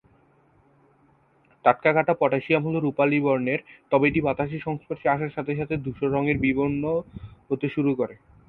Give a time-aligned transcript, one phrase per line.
[1.65, 3.59] টাটকা কাটা পটাসিয়াম হলো রূপালী বর্ণের,
[3.91, 6.83] তবে এটি বাতাসের সংস্পর্শে আসার সাথে সাথে ধূসর রঙের দিকে বিবর্ণ
[7.49, 8.15] হতে শুরু করে।